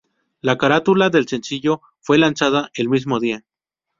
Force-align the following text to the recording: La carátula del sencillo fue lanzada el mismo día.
La 0.41 0.57
carátula 0.57 1.11
del 1.11 1.27
sencillo 1.27 1.83
fue 1.99 2.17
lanzada 2.17 2.71
el 2.73 2.89
mismo 2.89 3.19
día. 3.19 3.45